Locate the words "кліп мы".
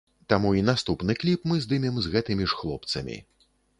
1.23-1.61